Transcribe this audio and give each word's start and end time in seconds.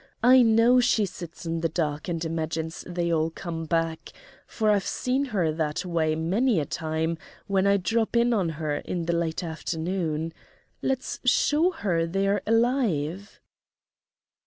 I 0.23 0.41
know 0.41 0.79
she 0.79 1.05
sits 1.05 1.45
in 1.45 1.61
the 1.61 1.69
dark 1.69 2.07
and 2.07 2.25
imagines 2.25 2.83
they 2.87 3.13
all 3.13 3.29
come 3.29 3.65
back, 3.65 4.11
for 4.47 4.71
I've 4.71 4.87
seen 4.87 5.25
her 5.25 5.51
that 5.51 5.85
way 5.85 6.15
many 6.15 6.59
a 6.59 6.65
time 6.65 7.19
when 7.45 7.67
I 7.67 7.77
drop 7.77 8.15
in 8.15 8.33
on 8.33 8.49
her 8.57 8.77
in 8.77 9.05
the 9.05 9.13
late 9.13 9.43
afternoon. 9.43 10.33
Let's 10.81 11.19
show 11.23 11.69
her 11.69 12.07
they're 12.07 12.41
alive." 12.47 13.39